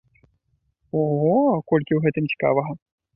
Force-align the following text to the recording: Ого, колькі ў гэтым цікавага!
Ого, 1.01 1.35
колькі 1.73 1.93
ў 1.99 2.01
гэтым 2.07 2.25
цікавага! 2.33 2.71